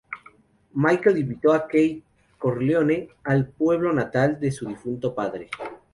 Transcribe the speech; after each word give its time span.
Michael 0.73 1.19
invitó 1.19 1.53
a 1.53 1.67
Kay 1.67 2.01
a 2.35 2.39
Corleone, 2.39 3.09
el 3.23 3.49
pueblo 3.49 3.93
natal 3.93 4.39
de 4.39 4.51
su 4.51 4.65
difunto 4.67 5.13
padre. 5.13 5.47